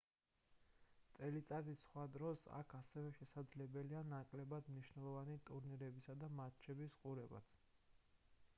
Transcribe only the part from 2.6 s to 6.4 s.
ასევე შესაძლებელია ნაკლებად მნიშვნელოვანი ტურნირებისა და